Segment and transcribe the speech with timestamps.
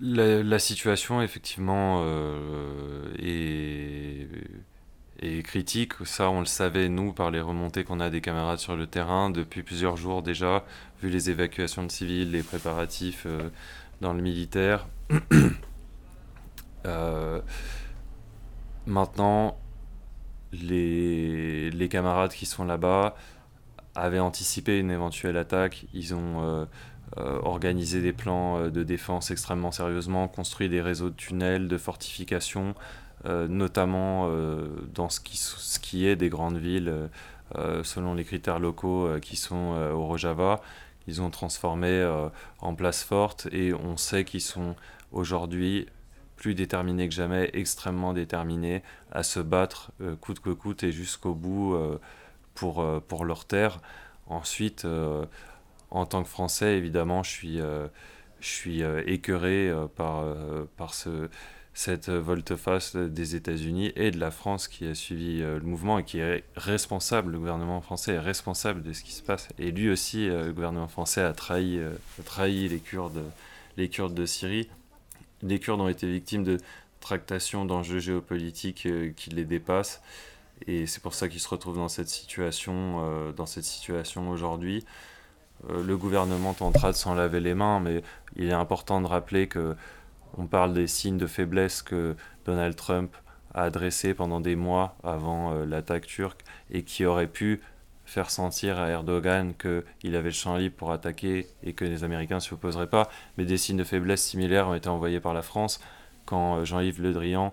[0.00, 2.04] la, situation, effectivement,
[3.18, 4.28] est,
[5.20, 5.92] est, critique.
[6.04, 9.30] Ça, on le savait, nous, par les remontées qu'on a des camarades sur le terrain
[9.30, 10.64] depuis plusieurs jours déjà,
[11.02, 13.26] vu les évacuations de civils, les préparatifs
[14.00, 14.88] dans le militaire.
[18.86, 19.58] maintenant,
[20.52, 23.16] les, camarades qui sont là-bas
[23.94, 25.86] avaient anticipé une éventuelle attaque.
[25.92, 26.66] Ils ont euh, euh,
[27.16, 32.74] organisé des plans euh, de défense extrêmement sérieusement, construit des réseaux de tunnels, de fortifications,
[33.24, 34.30] notamment
[34.94, 35.18] dans ce
[35.80, 37.10] qui, est des grandes villes,
[37.82, 40.60] selon les critères locaux qui sont au Rojava.
[41.08, 42.08] Ils ont transformé
[42.60, 44.76] en place forte et on sait qu'ils sont
[45.10, 45.88] aujourd'hui
[46.38, 48.82] plus déterminés que jamais, extrêmement déterminés
[49.12, 52.00] à se battre euh, coûte que coûte et jusqu'au bout euh,
[52.54, 53.80] pour, euh, pour leur terre.
[54.28, 54.86] Ensuite,
[55.90, 60.24] en tant que Français, évidemment, je suis, je suis écœuré par,
[60.76, 61.28] par ce,
[61.72, 66.18] cette volte-face des États-Unis et de la France qui a suivi le mouvement et qui
[66.18, 69.48] est responsable, le gouvernement français est responsable de ce qui se passe.
[69.58, 71.80] Et lui aussi, le gouvernement français a trahi,
[72.68, 74.68] les, Kurdes, de Syrie
[75.42, 76.58] les Kurdes ont été victimes de
[77.00, 80.02] tractations d'enjeux géopolitiques euh, qui les dépassent.
[80.66, 84.84] Et c'est pour ça qu'ils se retrouvent euh, dans cette situation aujourd'hui.
[85.70, 88.02] Euh, le gouvernement tentera de s'en laver les mains, mais
[88.36, 89.76] il est important de rappeler que
[90.36, 92.14] on parle des signes de faiblesse que
[92.44, 93.16] Donald Trump
[93.54, 97.60] a adressés pendant des mois avant l'attaque turque et qui auraient pu
[98.08, 102.36] faire sentir à Erdogan qu'il avait le champ libre pour attaquer et que les Américains
[102.36, 103.08] ne s'y opposeraient pas.
[103.36, 105.78] Mais des signes de faiblesse similaires ont été envoyés par la France
[106.24, 107.52] quand euh, Jean-Yves Le Drian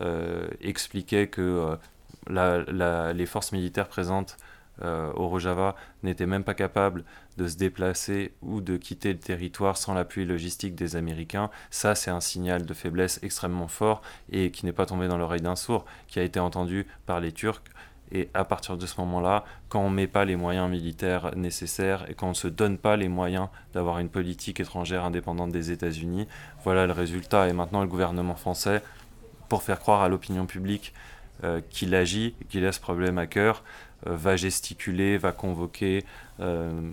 [0.00, 1.76] euh, expliquait que
[2.30, 4.36] euh, les forces militaires présentes
[4.82, 7.04] au Rojava n'étaient même pas capables
[7.36, 11.50] de se déplacer ou de quitter le territoire sans l'appui logistique des Américains.
[11.70, 15.40] Ça, c'est un signal de faiblesse extrêmement fort et qui n'est pas tombé dans l'oreille
[15.40, 17.62] d'un sourd, qui a été entendu par les Turcs
[18.12, 22.08] et à partir de ce moment-là, quand on ne met pas les moyens militaires nécessaires
[22.08, 25.72] et quand on ne se donne pas les moyens d'avoir une politique étrangère indépendante des
[25.72, 26.28] États-Unis,
[26.62, 27.48] voilà le résultat.
[27.48, 28.82] Et maintenant, le gouvernement français,
[29.48, 30.92] pour faire croire à l'opinion publique
[31.44, 33.62] euh, qu'il agit, qu'il a ce problème à cœur,
[34.06, 36.04] euh, va gesticuler, va convoquer
[36.40, 36.92] euh,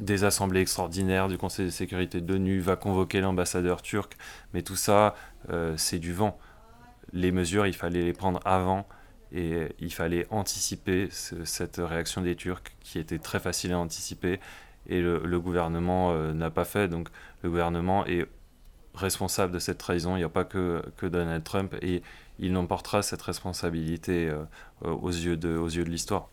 [0.00, 4.16] des assemblées extraordinaires du Conseil de sécurité de l'ONU, va convoquer l'ambassadeur turc.
[4.52, 5.14] Mais tout ça,
[5.76, 6.36] c'est du vent.
[7.12, 8.88] Les mesures, il fallait les prendre avant
[9.32, 14.40] et il fallait anticiper cette réaction des Turcs qui était très facile à anticiper
[14.88, 16.88] et le, gouvernement euh, n'a pas fait.
[16.88, 17.08] Donc
[17.42, 18.26] le gouvernement est
[18.94, 20.16] responsable de cette trahison.
[20.16, 22.02] Il n'y a pas que, Donald Trump et
[22.38, 24.44] il n'emportera cette responsabilité euh,
[24.82, 25.36] de, aux yeux
[25.84, 26.28] de l'histoire.